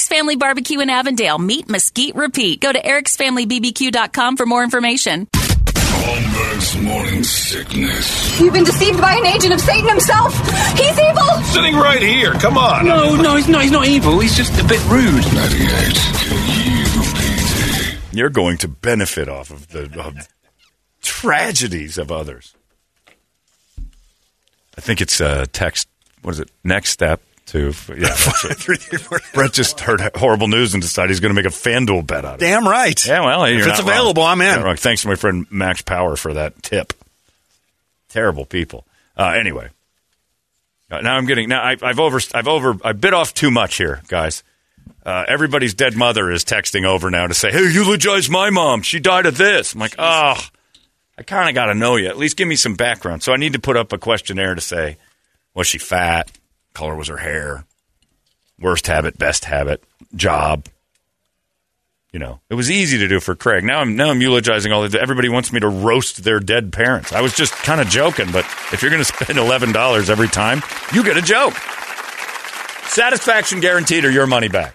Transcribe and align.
Eric's 0.00 0.08
Family 0.08 0.36
Barbecue 0.36 0.80
in 0.80 0.88
Avondale. 0.88 1.38
Meat 1.38 1.68
Mesquite 1.68 2.14
Repeat. 2.14 2.62
Go 2.62 2.72
to 2.72 2.80
ericsfamilybbq.com 2.80 4.38
for 4.38 4.46
more 4.46 4.64
information. 4.64 5.28
Holmberg's 5.34 6.78
morning 6.78 7.22
sickness. 7.22 8.40
You've 8.40 8.54
been 8.54 8.64
deceived 8.64 8.98
by 8.98 9.16
an 9.16 9.26
agent 9.26 9.52
of 9.52 9.60
Satan 9.60 9.90
himself. 9.90 10.34
He's 10.78 10.98
evil. 10.98 11.26
Sitting 11.52 11.76
right 11.76 12.00
here. 12.00 12.32
Come 12.32 12.56
on. 12.56 12.86
No, 12.86 13.14
no, 13.14 13.36
he's 13.36 13.46
not. 13.46 13.62
He's 13.62 13.72
not 13.72 13.88
evil. 13.88 14.18
He's 14.20 14.34
just 14.34 14.58
a 14.58 14.64
bit 14.64 14.82
rude. 14.88 15.22
98 15.34 18.14
You're 18.14 18.30
going 18.30 18.56
to 18.56 18.68
benefit 18.68 19.28
off 19.28 19.50
of 19.50 19.68
the 19.68 19.82
of 20.00 20.16
tragedies 21.02 21.98
of 21.98 22.10
others. 22.10 22.54
I 24.78 24.80
think 24.80 25.02
it's 25.02 25.20
uh, 25.20 25.44
text. 25.52 25.88
What 26.22 26.30
is 26.30 26.40
it? 26.40 26.50
Next 26.64 26.88
step 26.88 27.20
to 27.46 27.72
yeah. 27.96 28.16
Brett 29.34 29.52
just 29.52 29.80
heard 29.80 30.00
horrible 30.14 30.48
news 30.48 30.72
and 30.74 30.82
decided 30.82 31.10
he's 31.10 31.20
going 31.20 31.34
to 31.34 31.42
make 31.42 31.50
a 31.50 31.54
FanDuel 31.54 32.06
bet 32.06 32.24
out 32.24 32.34
of 32.34 32.42
it. 32.42 32.44
Damn 32.44 32.66
right. 32.66 33.06
Yeah, 33.06 33.24
well, 33.24 33.44
if 33.44 33.58
it's 33.58 33.66
not 33.66 33.78
wrong. 33.80 33.88
available, 33.88 34.22
I'm 34.22 34.40
in. 34.40 34.62
Right. 34.62 34.78
Thanks 34.78 35.02
to 35.02 35.08
my 35.08 35.16
friend 35.16 35.46
Max 35.50 35.82
Power 35.82 36.16
for 36.16 36.34
that 36.34 36.62
tip. 36.62 36.92
Terrible 38.08 38.44
people. 38.44 38.86
Uh, 39.16 39.30
anyway, 39.36 39.68
Uh, 40.90 41.00
now 41.00 41.16
I'm 41.16 41.26
getting 41.26 41.48
now 41.48 41.62
I, 41.62 41.76
I've 41.82 42.00
over 42.00 42.20
I've 42.34 42.48
over 42.48 42.76
I 42.84 42.92
bit 42.92 43.14
off 43.14 43.34
too 43.34 43.50
much 43.50 43.76
here, 43.76 44.02
guys. 44.08 44.42
Uh, 45.04 45.24
everybody's 45.28 45.74
dead 45.74 45.96
mother 45.96 46.30
is 46.30 46.44
texting 46.44 46.84
over 46.84 47.10
now 47.10 47.26
to 47.26 47.34
say, 47.34 47.50
"Hey, 47.50 47.70
eulogize 47.72 48.28
my 48.28 48.50
mom. 48.50 48.82
She 48.82 49.00
died 49.00 49.26
of 49.26 49.36
this." 49.38 49.74
I'm 49.74 49.80
like, 49.80 49.94
oh, 49.98 50.36
I 51.18 51.22
kind 51.22 51.48
of 51.48 51.54
got 51.54 51.66
to 51.66 51.74
know 51.74 51.96
you. 51.96 52.08
At 52.08 52.18
least 52.18 52.36
give 52.36 52.48
me 52.48 52.56
some 52.56 52.74
background. 52.74 53.22
So 53.22 53.32
I 53.32 53.36
need 53.36 53.52
to 53.54 53.58
put 53.60 53.76
up 53.76 53.92
a 53.92 53.98
questionnaire 53.98 54.54
to 54.54 54.60
say, 54.60 54.96
was 55.54 55.66
she 55.66 55.78
fat? 55.78 56.30
Color 56.74 56.96
was 56.96 57.08
her 57.08 57.18
hair? 57.18 57.64
Worst 58.58 58.86
habit, 58.86 59.18
best 59.18 59.46
habit, 59.46 59.82
job. 60.14 60.66
You 62.12 62.18
know, 62.18 62.40
it 62.50 62.54
was 62.54 62.70
easy 62.70 62.98
to 62.98 63.08
do 63.08 63.20
for 63.20 63.36
Craig. 63.36 63.62
Now 63.62 63.80
I'm 63.80 63.94
now 63.94 64.10
I'm 64.10 64.20
eulogizing 64.20 64.72
all 64.72 64.86
the, 64.86 65.00
everybody 65.00 65.28
wants 65.28 65.52
me 65.52 65.60
to 65.60 65.68
roast 65.68 66.24
their 66.24 66.40
dead 66.40 66.72
parents. 66.72 67.12
I 67.12 67.20
was 67.20 67.34
just 67.34 67.52
kind 67.52 67.80
of 67.80 67.88
joking, 67.88 68.32
but 68.32 68.44
if 68.72 68.82
you're 68.82 68.90
going 68.90 69.02
to 69.04 69.04
spend 69.04 69.38
eleven 69.38 69.72
dollars 69.72 70.10
every 70.10 70.28
time, 70.28 70.60
you 70.92 71.04
get 71.04 71.16
a 71.16 71.22
joke. 71.22 71.54
Satisfaction 72.88 73.60
guaranteed 73.60 74.04
or 74.04 74.10
your 74.10 74.26
money 74.26 74.48
back. 74.48 74.74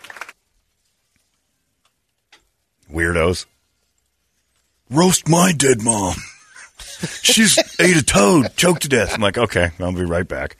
Weirdos. 2.89 3.45
Roast 4.89 5.27
my 5.27 5.51
dead 5.51 5.81
mom. 5.83 6.15
She's 7.21 7.57
ate 7.79 7.97
a 7.97 8.03
toad, 8.03 8.55
choked 8.55 8.83
to 8.83 8.89
death. 8.89 9.13
I'm 9.13 9.21
like, 9.21 9.37
okay, 9.37 9.71
I'll 9.79 9.91
be 9.91 10.05
right 10.05 10.27
back. 10.27 10.57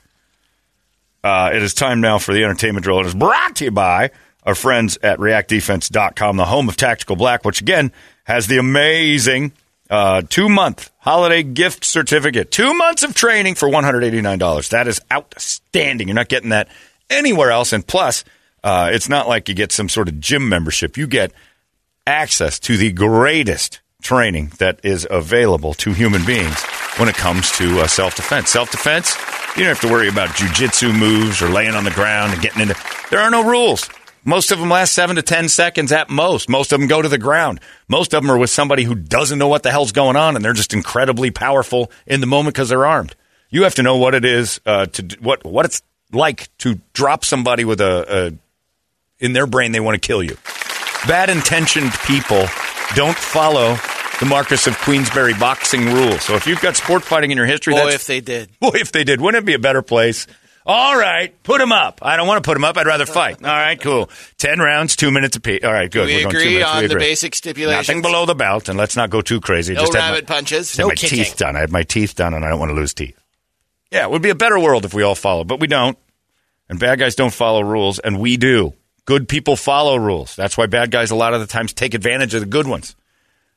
Uh, 1.26 1.50
it 1.52 1.60
is 1.60 1.74
time 1.74 2.00
now 2.00 2.18
for 2.18 2.32
the 2.32 2.44
entertainment 2.44 2.84
drill. 2.84 3.00
It 3.00 3.06
is 3.06 3.14
brought 3.16 3.56
to 3.56 3.64
you 3.64 3.72
by 3.72 4.12
our 4.44 4.54
friends 4.54 4.96
at 5.02 5.18
reactdefense.com, 5.18 6.36
the 6.36 6.44
home 6.44 6.68
of 6.68 6.76
Tactical 6.76 7.16
Black, 7.16 7.44
which 7.44 7.60
again 7.60 7.90
has 8.22 8.46
the 8.46 8.58
amazing 8.58 9.50
uh, 9.90 10.22
two 10.28 10.48
month 10.48 10.88
holiday 10.98 11.42
gift 11.42 11.84
certificate. 11.84 12.52
Two 12.52 12.72
months 12.74 13.02
of 13.02 13.12
training 13.12 13.56
for 13.56 13.68
$189. 13.68 14.68
That 14.68 14.86
is 14.86 15.00
outstanding. 15.12 16.06
You're 16.06 16.14
not 16.14 16.28
getting 16.28 16.50
that 16.50 16.68
anywhere 17.10 17.50
else. 17.50 17.72
And 17.72 17.84
plus, 17.84 18.22
uh, 18.62 18.90
it's 18.92 19.08
not 19.08 19.26
like 19.26 19.48
you 19.48 19.56
get 19.56 19.72
some 19.72 19.88
sort 19.88 20.06
of 20.06 20.20
gym 20.20 20.48
membership. 20.48 20.96
You 20.96 21.08
get 21.08 21.32
access 22.06 22.60
to 22.60 22.76
the 22.76 22.92
greatest 22.92 23.80
training 24.00 24.52
that 24.58 24.78
is 24.84 25.04
available 25.10 25.74
to 25.74 25.92
human 25.92 26.24
beings 26.24 26.62
when 26.98 27.08
it 27.08 27.16
comes 27.16 27.50
to 27.58 27.80
uh, 27.80 27.88
self 27.88 28.14
defense. 28.14 28.48
Self 28.50 28.70
defense, 28.70 29.16
you 29.56 29.64
don't 29.64 29.74
have 29.74 29.80
to 29.80 29.88
worry 29.88 30.08
about 30.08 30.30
jujitsu 30.30 30.96
moves 30.96 31.40
or 31.40 31.48
laying 31.48 31.74
on 31.74 31.84
the 31.84 31.90
ground 31.90 32.32
and 32.32 32.42
getting 32.42 32.60
into. 32.60 32.76
There 33.10 33.20
are 33.20 33.30
no 33.30 33.42
rules. 33.48 33.88
Most 34.24 34.50
of 34.50 34.58
them 34.58 34.68
last 34.68 34.92
seven 34.92 35.16
to 35.16 35.22
ten 35.22 35.48
seconds 35.48 35.92
at 35.92 36.10
most. 36.10 36.48
Most 36.48 36.72
of 36.72 36.80
them 36.80 36.88
go 36.88 37.00
to 37.00 37.08
the 37.08 37.16
ground. 37.16 37.60
Most 37.88 38.12
of 38.12 38.22
them 38.22 38.30
are 38.30 38.36
with 38.36 38.50
somebody 38.50 38.82
who 38.84 38.94
doesn't 38.94 39.38
know 39.38 39.48
what 39.48 39.62
the 39.62 39.70
hell's 39.70 39.92
going 39.92 40.16
on, 40.16 40.36
and 40.36 40.44
they're 40.44 40.52
just 40.52 40.74
incredibly 40.74 41.30
powerful 41.30 41.90
in 42.06 42.20
the 42.20 42.26
moment 42.26 42.54
because 42.54 42.68
they're 42.68 42.84
armed. 42.84 43.14
You 43.48 43.62
have 43.62 43.76
to 43.76 43.82
know 43.82 43.96
what 43.96 44.14
it 44.14 44.24
is 44.24 44.60
uh, 44.66 44.86
to 44.86 45.16
what 45.20 45.44
what 45.44 45.64
it's 45.64 45.80
like 46.12 46.54
to 46.58 46.80
drop 46.92 47.24
somebody 47.24 47.64
with 47.64 47.80
a, 47.80 48.32
a 49.20 49.24
in 49.24 49.32
their 49.32 49.46
brain 49.46 49.72
they 49.72 49.80
want 49.80 50.00
to 50.00 50.06
kill 50.06 50.22
you. 50.22 50.36
Bad 51.06 51.30
intentioned 51.30 51.92
people 52.04 52.46
don't 52.94 53.16
follow 53.16 53.76
the 54.20 54.26
Marquess 54.26 54.66
of 54.66 54.76
Queensberry 54.78 55.34
boxing 55.34 55.86
rules. 55.86 56.22
So 56.22 56.34
if 56.34 56.46
you've 56.46 56.60
got 56.60 56.76
sport 56.76 57.02
fighting 57.02 57.30
in 57.30 57.36
your 57.36 57.46
history, 57.46 57.74
Boy, 57.74 57.88
if 57.90 58.06
they 58.06 58.20
did. 58.20 58.50
boy, 58.60 58.70
if 58.74 58.92
they 58.92 59.04
did, 59.04 59.20
wouldn't 59.20 59.42
it 59.42 59.46
be 59.46 59.54
a 59.54 59.58
better 59.58 59.82
place? 59.82 60.26
All 60.68 60.98
right, 60.98 61.32
put 61.44 61.58
them 61.58 61.70
up. 61.70 62.00
I 62.02 62.16
don't 62.16 62.26
want 62.26 62.42
to 62.42 62.48
put 62.48 62.54
them 62.54 62.64
up. 62.64 62.76
I'd 62.76 62.86
rather 62.88 63.06
fight. 63.06 63.36
All 63.44 63.48
right, 63.48 63.80
cool. 63.80 64.10
Ten 64.36 64.58
rounds, 64.58 64.96
two 64.96 65.12
minutes 65.12 65.36
apiece. 65.36 65.62
All 65.62 65.72
right, 65.72 65.88
good. 65.88 66.06
we 66.06 66.16
We're 66.16 66.22
going 66.24 66.32
two 66.32 66.38
agree 66.38 66.52
minutes. 66.54 66.70
on 66.70 66.82
We 66.82 66.86
the 66.88 66.96
basic 66.96 67.34
stipulations? 67.36 67.86
Nothing 67.88 68.02
below 68.02 68.26
the 68.26 68.34
belt, 68.34 68.68
and 68.68 68.76
let's 68.76 68.96
not 68.96 69.10
go 69.10 69.20
too 69.20 69.40
crazy. 69.40 69.74
No 69.74 69.80
Just 69.82 69.94
had 69.94 70.00
my- 70.00 70.08
rabbit 70.10 70.26
punches. 70.26 70.66
just 70.68 70.78
No 70.80 70.88
my 70.88 70.94
kicking. 70.96 71.18
teeth 71.18 71.36
done. 71.36 71.54
I 71.54 71.60
have 71.60 71.70
my 71.70 71.84
teeth 71.84 72.16
done, 72.16 72.34
and 72.34 72.44
I 72.44 72.48
don't 72.48 72.58
want 72.58 72.70
to 72.70 72.74
lose 72.74 72.94
teeth. 72.94 73.16
Yeah, 73.92 74.04
it 74.06 74.10
would 74.10 74.22
be 74.22 74.30
a 74.30 74.34
better 74.34 74.58
world 74.58 74.84
if 74.84 74.92
we 74.92 75.04
all 75.04 75.14
followed, 75.14 75.46
but 75.46 75.60
we 75.60 75.68
don't. 75.68 75.96
And 76.68 76.80
bad 76.80 76.98
guys 76.98 77.14
don't 77.14 77.32
follow 77.32 77.60
rules, 77.62 78.00
and 78.00 78.18
we 78.18 78.36
do. 78.36 78.74
Good 79.04 79.28
people 79.28 79.54
follow 79.54 79.96
rules. 79.96 80.34
That's 80.34 80.58
why 80.58 80.66
bad 80.66 80.90
guys 80.90 81.12
a 81.12 81.14
lot 81.14 81.32
of 81.32 81.38
the 81.40 81.46
times 81.46 81.72
take 81.74 81.94
advantage 81.94 82.34
of 82.34 82.40
the 82.40 82.46
good 82.46 82.66
ones. 82.66 82.96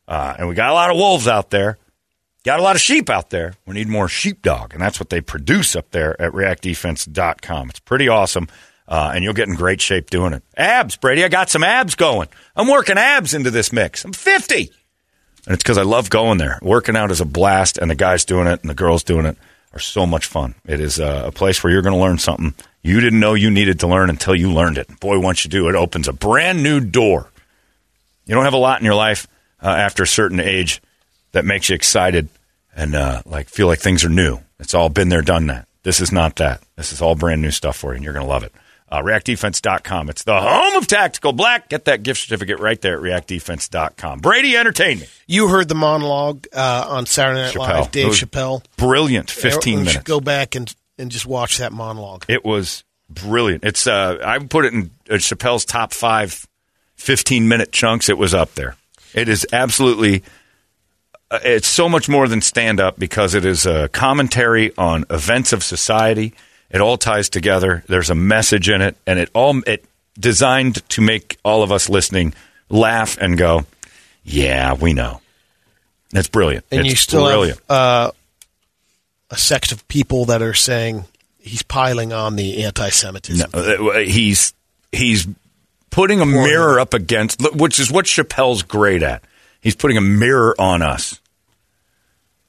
Uh, 0.10 0.36
and 0.40 0.50
we 0.50 0.56
got 0.56 0.72
a 0.72 0.74
lot 0.74 0.90
of 0.90 0.98
wolves 0.98 1.28
out 1.28 1.52
there. 1.52 1.78
Got 2.44 2.60
a 2.60 2.64
lot 2.64 2.76
of 2.76 2.82
sheep 2.82 3.10
out 3.10 3.30
there. 3.30 3.54
We 3.68 3.76
need 3.76 3.88
more 3.88 4.10
sheepdog, 4.10 4.74
and 4.74 4.82
that's 4.82 5.00
what 5.00 5.10
they 5.10 5.22
produce 5.22 5.76
up 5.76 5.92
there 5.92 6.20
at 6.20 6.32
reactdefense.com. 6.32 7.70
It's 7.70 7.80
pretty 7.80 8.08
awesome, 8.10 8.48
uh, 8.88 9.12
and 9.14 9.24
you'll 9.24 9.34
get 9.34 9.48
in 9.48 9.56
great 9.56 9.82
shape 9.82 10.10
doing 10.10 10.34
it. 10.34 10.42
Abs, 10.58 10.96
Brady. 10.96 11.24
I 11.24 11.28
got 11.28 11.50
some 11.50 11.64
abs 11.64 11.94
going. 11.94 12.28
I'm 12.56 12.68
working 12.68 12.98
abs 12.98 13.36
into 13.36 13.52
this 13.52 13.72
mix. 13.72 14.04
I'm 14.04 14.14
50. 14.14 14.72
And 15.46 15.54
it's 15.54 15.64
because 15.64 15.78
I 15.78 15.84
love 15.84 16.10
going 16.10 16.40
there. 16.40 16.60
Working 16.62 16.96
out 16.96 17.12
is 17.12 17.22
a 17.22 17.26
blast, 17.26 17.78
and 17.78 17.92
the 17.92 17.96
guys 17.96 18.26
doing 18.26 18.48
it 18.48 18.62
and 18.62 18.70
the 18.70 18.76
girls 18.76 19.04
doing 19.04 19.28
it 19.28 19.38
are 19.74 19.80
so 19.80 20.08
much 20.08 20.26
fun. 20.26 20.56
It 20.66 20.80
is 20.80 21.00
uh, 21.00 21.26
a 21.28 21.32
place 21.32 21.64
where 21.64 21.72
you're 21.72 21.84
going 21.84 21.96
to 21.96 22.02
learn 22.02 22.18
something 22.18 22.56
you 22.82 23.02
didn't 23.02 23.20
know 23.20 23.34
you 23.34 23.52
needed 23.52 23.82
to 23.82 23.88
learn 23.88 24.10
until 24.10 24.34
you 24.34 24.52
learned 24.52 24.78
it. 24.78 25.00
Boy, 25.00 25.20
once 25.20 25.44
you 25.44 25.50
do, 25.50 25.68
it 25.68 25.76
opens 25.76 26.08
a 26.08 26.14
brand 26.14 26.64
new 26.64 26.80
door. 26.80 27.30
You 28.26 28.36
don't 28.36 28.46
have 28.46 28.54
a 28.54 28.58
lot 28.58 28.80
in 28.80 28.86
your 28.86 28.96
life 28.96 29.28
uh, 29.62 29.68
after 29.70 30.04
a 30.04 30.08
certain 30.08 30.40
age 30.40 30.82
that 31.32 31.46
makes 31.46 31.70
you 31.70 31.76
excited 31.76 32.30
and 32.76 32.96
uh, 32.96 33.22
like 33.26 33.50
feel 33.50 33.68
like 33.68 33.80
things 33.80 34.04
are 34.06 34.10
new. 34.10 34.40
It's 34.60 34.74
all 34.74 34.90
been 34.90 35.10
there, 35.10 35.22
done 35.22 35.48
that. 35.48 35.68
This 35.84 36.02
is 36.02 36.12
not 36.12 36.36
that. 36.38 36.62
This 36.76 36.92
is 36.92 37.02
all 37.02 37.16
brand 37.16 37.42
new 37.42 37.52
stuff 37.52 37.78
for 37.78 37.92
you, 37.92 37.96
and 37.96 38.04
you're 38.04 38.14
going 38.14 38.26
to 38.26 38.30
love 38.30 38.44
it. 38.44 38.52
Uh, 38.92 39.02
ReactDefense.com. 39.04 40.10
It's 40.10 40.24
the 40.24 40.40
home 40.40 40.76
of 40.76 40.88
Tactical 40.88 41.32
Black. 41.32 41.70
Get 41.70 41.86
that 41.86 42.02
gift 42.04 42.22
certificate 42.22 42.60
right 42.60 42.80
there 42.82 42.96
at 42.98 43.28
ReactDefense.com. 43.28 44.20
Brady, 44.20 44.58
entertain 44.58 45.00
me. 45.00 45.08
You 45.28 45.48
heard 45.48 45.68
the 45.70 45.76
monologue 45.76 46.48
uh, 46.54 46.86
on 46.90 47.06
Saturday 47.06 47.42
Night 47.42 47.54
Chappelle. 47.54 47.82
Live, 47.82 47.92
Dave 47.92 48.08
Chappelle. 48.14 48.64
Brilliant. 48.78 49.30
15 49.30 49.72
You 49.80 49.86
minutes. 49.86 50.04
go 50.04 50.20
back 50.20 50.56
and, 50.56 50.74
and 50.98 51.12
just 51.12 51.26
watch 51.28 51.60
that 51.60 51.72
monologue. 51.72 52.26
It 52.28 52.44
was 52.44 52.84
brilliant. 53.10 53.64
It's 53.64 53.86
uh, 53.88 54.18
I 54.26 54.38
would 54.40 54.50
put 54.50 54.66
it 54.66 54.74
in 54.74 54.90
uh, 55.10 55.14
Chappelle's 55.16 55.66
top 55.66 55.94
five 55.94 56.48
15 56.96 57.48
minute 57.48 57.72
chunks. 57.72 58.10
It 58.10 58.18
was 58.18 58.34
up 58.34 58.56
there. 58.56 58.76
It 59.14 59.30
is 59.30 59.46
absolutely. 59.52 60.24
Uh, 61.32 61.40
it's 61.44 61.68
so 61.68 61.88
much 61.88 62.10
more 62.10 62.28
than 62.28 62.42
stand 62.42 62.80
up 62.80 62.98
because 62.98 63.36
it 63.36 63.46
is 63.46 63.66
a 63.66 63.88
commentary 63.90 64.76
on 64.78 65.06
events 65.10 65.54
of 65.54 65.64
society. 65.64 66.34
It 66.72 66.82
all 66.82 66.98
ties 66.98 67.30
together. 67.30 67.84
There's 67.88 68.10
a 68.10 68.16
message 68.16 68.70
in 68.70 68.82
it, 68.82 68.96
and 69.06 69.20
it 69.20 69.30
all 69.34 69.62
it 69.66 69.86
designed 70.20 70.88
to 70.90 71.02
make 71.02 71.38
all 71.44 71.64
of 71.64 71.72
us 71.72 71.90
listening 71.90 72.34
laugh 72.70 73.18
and 73.20 73.38
go, 73.38 73.66
"Yeah, 74.24 74.74
we 74.74 74.94
know." 74.94 75.22
It's 76.14 76.28
brilliant. 76.28 76.66
And 76.72 76.82
it's 76.82 76.90
you 76.90 76.96
still 76.96 77.26
brilliant. 77.26 77.60
have 77.70 77.78
uh, 77.78 78.12
a 79.30 79.38
sect 79.38 79.72
of 79.72 79.88
people 79.88 80.26
that 80.26 80.42
are 80.42 80.56
saying 80.56 81.06
he's 81.38 81.62
piling 81.62 82.14
on 82.14 82.36
the 82.36 82.64
anti-Semitism. 82.64 83.50
No, 83.54 83.90
uh, 83.90 84.00
he's 84.00 84.54
he's 84.92 85.28
putting 85.90 86.22
a 86.22 86.26
mirror 86.26 86.80
up 86.80 86.94
against, 86.94 87.42
which 87.56 87.80
is 87.80 87.92
what 87.92 88.06
Chappelle's 88.06 88.64
great 88.64 89.04
at. 89.04 89.24
He's 89.62 89.76
putting 89.76 89.98
a 89.98 90.02
mirror 90.02 90.56
on 90.60 90.82
us 90.82 91.20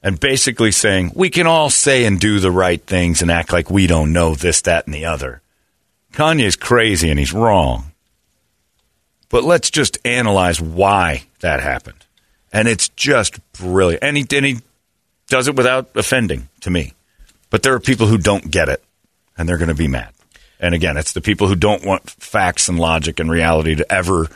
and 0.02 0.18
basically 0.18 0.72
saying 0.72 1.12
we 1.14 1.30
can 1.30 1.46
all 1.46 1.70
say 1.70 2.04
and 2.04 2.18
do 2.20 2.40
the 2.40 2.50
right 2.50 2.82
things 2.82 3.22
and 3.22 3.30
act 3.30 3.52
like 3.52 3.70
we 3.70 3.86
don't 3.86 4.12
know 4.12 4.34
this, 4.34 4.62
that, 4.62 4.86
and 4.86 4.94
the 4.94 5.04
other. 5.04 5.42
Kanye's 6.12 6.56
crazy 6.56 7.10
and 7.10 7.18
he's 7.18 7.32
wrong. 7.32 7.92
But 9.28 9.44
let's 9.44 9.70
just 9.70 9.98
analyze 10.04 10.60
why 10.60 11.24
that 11.40 11.60
happened. 11.60 12.04
And 12.52 12.66
it's 12.66 12.88
just 12.90 13.38
brilliant. 13.52 14.02
And 14.02 14.16
he, 14.16 14.26
and 14.36 14.44
he 14.44 14.58
does 15.28 15.46
it 15.46 15.56
without 15.56 15.90
offending 15.94 16.48
to 16.60 16.70
me. 16.70 16.94
But 17.48 17.62
there 17.62 17.74
are 17.74 17.80
people 17.80 18.06
who 18.06 18.18
don't 18.18 18.50
get 18.50 18.68
it, 18.68 18.82
and 19.36 19.48
they're 19.48 19.58
going 19.58 19.68
to 19.68 19.74
be 19.74 19.88
mad. 19.88 20.10
And 20.60 20.74
again, 20.74 20.96
it's 20.98 21.12
the 21.12 21.22
people 21.22 21.48
who 21.48 21.56
don't 21.56 21.84
want 21.84 22.08
facts 22.08 22.68
and 22.68 22.78
logic 22.78 23.18
and 23.18 23.30
reality 23.30 23.74
to 23.76 23.92
ever 23.92 24.28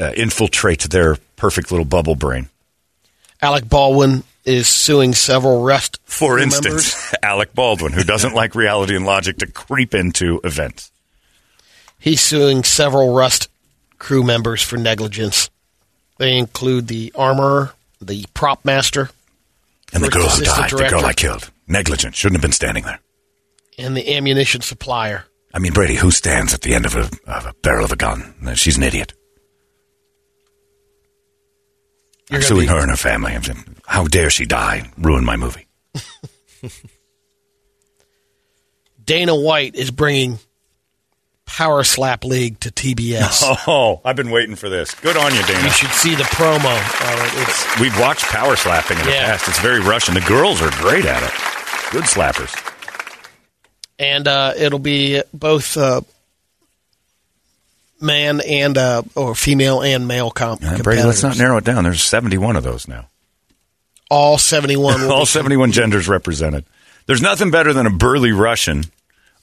uh, 0.00 0.12
infiltrate 0.16 0.82
their 0.90 1.16
perfect 1.36 1.70
little 1.70 1.86
bubble 1.86 2.16
brain. 2.16 2.48
Alec 3.40 3.68
Baldwin 3.68 4.24
is 4.44 4.68
suing 4.68 5.14
several 5.14 5.62
Rust 5.62 6.00
For 6.04 6.38
instance, 6.38 6.64
members. 6.66 7.14
Alec 7.22 7.54
Baldwin, 7.54 7.92
who 7.92 8.02
doesn't 8.02 8.34
like 8.34 8.54
reality 8.54 8.96
and 8.96 9.06
logic 9.06 9.38
to 9.38 9.46
creep 9.46 9.94
into 9.94 10.40
events. 10.42 10.90
He's 11.98 12.20
suing 12.20 12.64
several 12.64 13.14
Rust 13.14 13.48
crew 13.98 14.22
members 14.22 14.62
for 14.62 14.76
negligence. 14.76 15.50
They 16.18 16.36
include 16.36 16.88
the 16.88 17.12
armorer, 17.14 17.72
the 18.00 18.24
prop 18.34 18.64
master, 18.64 19.10
And 19.92 20.02
the 20.02 20.08
girl 20.08 20.28
who 20.28 20.44
died, 20.44 20.70
the 20.70 20.88
girl. 20.88 21.04
I 21.04 21.12
killed. 21.12 21.50
Negligent. 21.68 22.14
Shouldn't 22.14 22.36
have 22.36 22.42
been 22.42 22.52
standing 22.52 22.84
there. 22.84 23.00
And 23.78 23.96
the 23.96 24.14
ammunition 24.16 24.60
supplier. 24.60 25.24
I 25.54 25.58
mean, 25.58 25.72
Brady, 25.72 25.94
who 25.96 26.10
stands 26.10 26.52
at 26.54 26.60
the 26.62 26.74
end 26.74 26.86
of 26.86 26.94
a, 26.96 27.08
of 27.26 27.46
a 27.46 27.54
barrel 27.62 27.84
of 27.84 27.92
a 27.92 27.96
gun? 27.96 28.34
She's 28.54 28.76
an 28.76 28.82
idiot. 28.82 29.12
You're 32.30 32.38
I'm 32.40 32.42
suing 32.42 32.62
be- 32.66 32.72
her 32.72 32.80
and 32.80 32.90
her 32.90 32.96
family. 32.96 33.36
How 33.86 34.04
dare 34.06 34.30
she 34.30 34.44
die? 34.46 34.90
Ruin 34.98 35.24
my 35.24 35.36
movie. 35.36 35.66
Dana 39.04 39.36
White 39.36 39.76
is 39.76 39.90
bringing 39.92 40.38
Power 41.46 41.84
Slap 41.84 42.24
League 42.24 42.58
to 42.60 42.70
TBS. 42.70 43.44
Oh, 43.68 44.00
I've 44.04 44.16
been 44.16 44.30
waiting 44.30 44.56
for 44.56 44.68
this. 44.68 44.94
Good 44.94 45.16
on 45.16 45.32
you, 45.34 45.42
Dana. 45.44 45.62
You 45.62 45.70
should 45.70 45.90
see 45.90 46.14
the 46.16 46.24
promo. 46.24 46.64
Uh, 46.66 47.30
it's 47.40 47.80
We've 47.80 47.98
watched 48.00 48.24
power 48.26 48.56
slapping 48.56 48.98
in 48.98 49.04
the 49.06 49.10
past. 49.12 49.48
It's 49.48 49.60
very 49.60 49.80
Russian. 49.80 50.14
The 50.14 50.20
girls 50.22 50.60
are 50.62 50.70
great 50.72 51.04
at 51.04 51.22
it. 51.22 51.32
Good 51.92 52.04
slappers. 52.04 52.52
And 53.98 54.26
uh, 54.28 54.52
it'll 54.56 54.78
be 54.78 55.22
both 55.32 55.76
uh, 55.76 56.00
man 58.00 58.40
and 58.40 58.76
uh, 58.76 59.02
or 59.14 59.34
female 59.34 59.82
and 59.82 60.06
male 60.06 60.30
comp. 60.30 60.62
All 60.62 60.70
right, 60.72 60.82
Brady, 60.82 61.02
let's 61.02 61.22
not 61.22 61.38
narrow 61.38 61.58
it 61.58 61.64
down. 61.64 61.84
There's 61.84 62.02
71 62.02 62.56
of 62.56 62.64
those 62.64 62.88
now. 62.88 63.08
All 64.10 64.38
seventy-one. 64.38 65.02
All 65.10 65.26
71 65.26 65.72
genders 65.72 66.08
represented. 66.08 66.64
There's 67.06 67.22
nothing 67.22 67.50
better 67.50 67.72
than 67.72 67.86
a 67.86 67.90
burly 67.90 68.30
Russian 68.32 68.84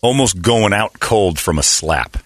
almost 0.02 0.42
going 0.42 0.74
out 0.74 1.00
cold 1.00 1.40
from 1.40 1.60
a 1.60 1.64
slap. 1.64 2.18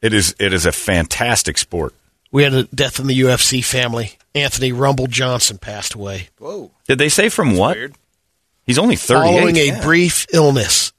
It 0.00 0.14
is 0.14 0.34
it 0.38 0.52
is 0.52 0.64
a 0.64 0.72
fantastic 0.72 1.58
sport. 1.58 1.94
We 2.30 2.42
had 2.44 2.54
a 2.54 2.62
death 2.64 3.00
in 3.00 3.06
the 3.06 3.20
UFC 3.20 3.64
family. 3.64 4.12
Anthony 4.34 4.72
Rumble 4.72 5.08
Johnson 5.08 5.58
passed 5.58 5.94
away 5.94 6.28
Whoa! 6.38 6.70
Did 6.86 6.98
they 6.98 7.08
say 7.08 7.28
from 7.28 7.56
what? 7.56 7.76
He's 8.68 8.78
only 8.78 8.94
38. 8.96 9.24
following 9.38 9.56
a 9.56 9.64
Yeah. 9.66 9.82
brief 9.82 10.26
illness. 10.32 10.92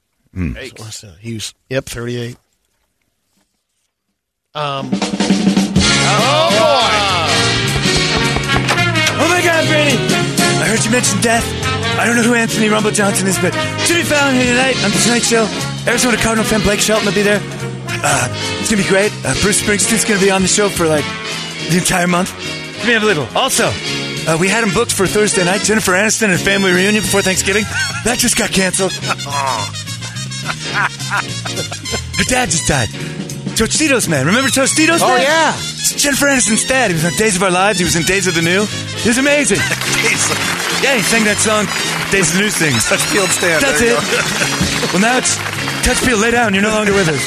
So? 0.90 1.12
He 1.20 1.34
was 1.34 1.54
yep, 1.70 1.86
thirty-eight. 1.86 2.36
Um. 4.54 4.90
Oh 9.22 9.26
my 9.28 9.40
God, 9.42 9.66
Brady! 9.68 9.96
I 9.98 10.64
heard 10.66 10.84
you 10.84 10.90
mention 10.90 11.20
death. 11.20 11.44
I 11.98 12.06
don't 12.06 12.16
know 12.16 12.22
who 12.22 12.34
Anthony 12.34 12.68
Rumble 12.68 12.90
Johnson 12.90 13.26
is, 13.26 13.38
but 13.38 13.52
Jimmy 13.86 14.02
Fallon 14.04 14.34
here 14.34 14.46
tonight 14.46 14.76
on 14.84 14.90
the 14.90 14.98
Tonight 14.98 15.22
Show. 15.22 15.46
Arizona 15.86 16.16
Cardinal 16.16 16.44
fan 16.44 16.60
Blake 16.62 16.80
Shelton 16.80 17.06
will 17.06 17.14
be 17.14 17.22
there. 17.22 17.40
Uh, 18.02 18.28
it's 18.60 18.70
gonna 18.70 18.82
be 18.82 18.88
great. 18.88 19.12
Uh, 19.24 19.34
Bruce 19.42 19.60
Springsteen's 19.62 20.04
gonna 20.04 20.20
be 20.20 20.30
on 20.30 20.42
the 20.42 20.48
show 20.48 20.68
for 20.68 20.86
like 20.86 21.04
the 21.70 21.78
entire 21.78 22.06
month. 22.06 22.32
Give 22.78 22.86
me 22.86 22.94
a 22.94 23.00
little. 23.00 23.26
Also, 23.36 23.70
uh, 24.30 24.38
we 24.38 24.48
had 24.48 24.62
him 24.62 24.72
booked 24.72 24.92
for 24.92 25.06
Thursday 25.06 25.44
night. 25.44 25.62
Jennifer 25.62 25.92
Aniston 25.92 26.24
and 26.24 26.34
a 26.34 26.38
family 26.38 26.72
reunion 26.72 27.02
before 27.02 27.22
Thanksgiving. 27.22 27.64
That 28.04 28.18
just 28.18 28.38
got 28.38 28.50
canceled. 28.50 28.92
Her 32.16 32.24
dad 32.24 32.50
just 32.50 32.68
died. 32.68 32.88
Tostitos 33.58 34.08
man. 34.08 34.26
Remember 34.26 34.48
Tostitos 34.48 35.00
man? 35.00 35.10
Oh 35.10 35.16
yeah. 35.16 35.52
It's 35.56 35.94
Jennifer 36.00 36.26
Aniston's 36.26 36.64
dad. 36.64 36.90
He 36.90 36.94
was 36.94 37.04
on 37.04 37.12
Days 37.14 37.36
of 37.36 37.42
Our 37.42 37.50
Lives. 37.50 37.78
He 37.78 37.84
was 37.84 37.96
in 37.96 38.04
Days 38.04 38.26
of 38.26 38.34
the 38.34 38.42
New. 38.42 38.64
He 39.02 39.08
was 39.08 39.18
amazing. 39.18 39.58
yeah, 40.82 40.94
he 40.96 41.02
sang 41.02 41.24
that 41.24 41.38
song, 41.42 41.66
Days 42.12 42.30
of 42.30 42.38
the 42.38 42.42
New 42.46 42.50
Things. 42.50 42.86
Touch 42.86 43.02
Peel 43.10 43.26
stand. 43.26 43.62
That's 43.62 43.82
it. 43.82 43.98
well, 44.94 45.02
now 45.02 45.18
it's 45.18 45.34
touch 45.82 46.00
peel. 46.06 46.18
Lay 46.18 46.30
down. 46.30 46.54
You're 46.54 46.62
no 46.62 46.70
longer 46.70 46.94
with 46.94 47.08
us. 47.08 47.20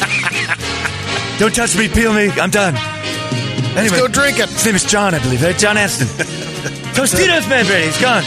Don't 1.39 1.53
touch 1.53 1.75
me. 1.75 1.89
Peel 1.89 2.13
me. 2.13 2.29
I'm 2.39 2.49
done. 2.49 2.92
Anyway, 3.75 3.97
go 3.97 4.07
drink 4.07 4.39
it. 4.39 4.49
His 4.49 4.65
name 4.65 4.75
is 4.75 4.85
John, 4.85 5.13
I 5.13 5.19
believe. 5.19 5.41
Right? 5.41 5.57
John 5.57 5.75
Aniston. 5.75 6.05
Tostitos 6.93 7.49
man, 7.49 7.65
Brady. 7.65 7.87
He's 7.87 7.99
gone. 7.99 8.23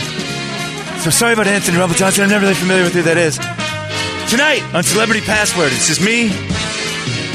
So 1.01 1.11
sorry 1.11 1.35
about 1.35 1.47
Anthony 1.47 1.79
Rumble 1.79 1.95
Johnson. 1.95 2.25
I'm 2.25 2.31
not 2.31 2.41
really 2.41 2.55
familiar 2.55 2.83
with 2.83 2.95
who 2.95 3.03
that 3.03 3.17
is. 3.17 3.39
Tonight 4.29 4.63
on 4.75 4.83
Celebrity 4.83 5.21
Password, 5.21 5.71
it's 5.71 5.87
just 5.87 6.03
me, 6.03 6.35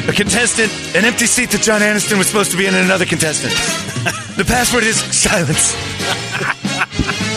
a 0.10 0.12
contestant, 0.12 0.70
an 0.94 1.06
empty 1.06 1.26
seat 1.26 1.52
that 1.52 1.62
John 1.62 1.80
Aniston 1.80 2.18
was 2.18 2.28
supposed 2.28 2.52
to 2.52 2.58
be 2.58 2.68
in, 2.68 2.76
and 2.76 2.84
another 2.84 3.06
contestant. 3.06 3.54
the 4.36 4.44
password 4.44 4.84
is 4.84 5.00
silence. 5.00 5.72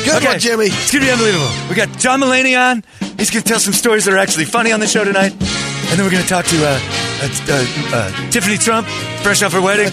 Good 0.05 0.25
one, 0.25 0.41
Jimmy. 0.41 0.67
It's 0.67 0.91
gonna 0.91 1.05
be 1.05 1.11
unbelievable. 1.13 1.51
We 1.69 1.77
got 1.77 1.97
John 1.99 2.21
Mulaney 2.21 2.59
on. 2.59 2.83
He's 3.17 3.31
gonna 3.31 3.45
tell 3.45 3.61
some 3.61 3.75
stories 3.75 4.07
that 4.07 4.15
are 4.15 4.19
actually 4.19 4.47
funny 4.47 4.73
on 4.73 4.81
the 4.81 4.89
show 4.89 5.05
tonight, 5.05 5.33
and 5.33 5.95
then 5.95 6.03
we're 6.03 6.11
gonna 6.11 6.27
talk 6.27 6.47
to 6.47 6.57
uh, 6.67 6.81
uh, 7.23 7.29
uh, 7.49 7.67
uh, 7.95 8.31
Tiffany 8.31 8.59
Trump, 8.59 8.89
fresh 9.23 9.43
off 9.45 9.53
her 9.53 9.63
wedding, 9.63 9.93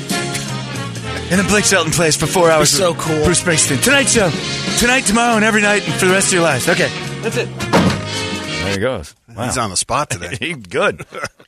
and 1.31 1.39
then 1.39 1.48
Blake 1.48 1.66
Shelton 1.66 1.92
plays 1.92 2.16
for 2.16 2.28
four 2.28 2.51
hours. 2.51 2.69
so 2.69 2.94
cool. 2.94 3.24
Bruce 3.24 3.42
Springsteen 3.42 3.81
tonight 3.83 4.07
show, 4.10 4.30
tonight, 4.78 5.01
tomorrow, 5.06 5.36
and 5.36 5.45
every 5.45 5.62
night 5.62 5.83
and 5.88 5.94
for 5.95 6.06
the 6.06 6.12
rest 6.13 6.28
of 6.28 6.33
your 6.33 6.44
lives. 6.44 6.68
Okay, 6.69 6.89
that's 7.22 7.38
it. 7.38 7.48
There 7.60 8.74
he 8.74 8.78
goes. 8.80 9.16
Wow. 9.36 9.45
He's 9.45 9.57
on 9.57 9.69
the 9.69 9.78
spot 9.78 10.10
today. 10.10 10.38
He 10.39 10.54
good. 10.54 11.06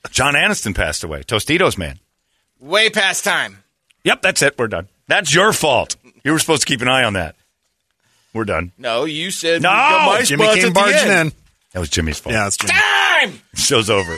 John 0.10 0.34
Aniston 0.34 0.74
passed 0.76 1.04
away. 1.04 1.22
Tostitos 1.24 1.78
man. 1.78 2.00
Way 2.60 2.90
past 2.90 3.24
time. 3.24 3.64
Yep, 4.04 4.22
that's 4.22 4.42
it. 4.42 4.58
We're 4.58 4.68
done. 4.68 4.88
That's 5.08 5.34
your 5.34 5.54
fault. 5.54 5.96
You 6.24 6.32
were 6.32 6.40
supposed 6.40 6.62
to 6.62 6.66
keep 6.68 6.82
an 6.82 6.88
eye 6.88 7.04
on 7.04 7.14
that. 7.14 7.36
We're 8.34 8.46
done. 8.46 8.72
No, 8.78 9.06
you 9.06 9.30
said 9.32 9.62
No! 9.62 9.70
we 9.70 9.76
got 9.76 10.06
my 10.06 10.22
Jimmy 10.24 10.44
spots 10.46 10.56
came 10.60 10.66
at 10.66 10.74
the 10.74 10.80
barging 10.80 11.10
end. 11.12 11.32
in. 11.34 11.38
That 11.74 11.80
was 11.80 11.90
Jimmy's 11.90 12.20
fault. 12.20 12.34
Yeah, 12.34 12.48
it's 12.48 12.58
Jimmy. 12.58 12.74
Time. 12.74 13.42
Show's 13.56 13.90
over. 13.90 14.16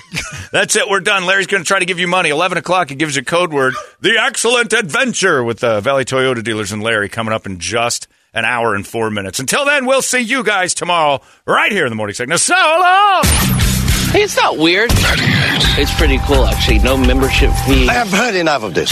That's 0.51 0.75
it. 0.75 0.89
We're 0.89 1.00
done. 1.00 1.25
Larry's 1.25 1.47
going 1.47 1.63
to 1.63 1.67
try 1.67 1.79
to 1.79 1.85
give 1.85 2.00
you 2.00 2.07
money. 2.07 2.29
11 2.29 2.57
o'clock, 2.57 2.89
he 2.89 2.95
gives 2.95 3.15
you 3.15 3.21
a 3.21 3.25
code 3.25 3.53
word. 3.53 3.75
The 4.01 4.17
Excellent 4.19 4.74
Adventure 4.74 5.43
with 5.43 5.63
uh, 5.63 5.79
Valley 5.79 6.03
Toyota 6.03 6.43
dealers 6.43 6.71
and 6.74 6.83
Larry 6.83 7.07
coming 7.07 7.33
up 7.33 7.45
in 7.45 7.59
just 7.59 8.07
an 8.33 8.43
hour 8.43 8.75
and 8.75 8.85
four 8.85 9.09
minutes. 9.09 9.39
Until 9.39 9.63
then, 9.63 9.85
we'll 9.85 10.01
see 10.01 10.19
you 10.19 10.43
guys 10.43 10.74
tomorrow 10.74 11.21
right 11.47 11.71
here 11.71 11.85
in 11.85 11.89
the 11.91 11.95
morning 11.95 12.13
segment. 12.13 12.41
So 12.41 12.53
long! 12.53 13.24
Hey, 14.12 14.24
it's 14.24 14.35
not 14.35 14.57
weird. 14.57 14.89
It's 14.93 15.93
pretty 15.95 16.17
cool, 16.19 16.45
actually. 16.45 16.79
No 16.79 16.97
membership 16.97 17.51
fee. 17.65 17.88
I 17.88 17.93
have 17.93 18.09
heard 18.09 18.35
enough 18.35 18.63
of 18.63 18.74
this. 18.74 18.91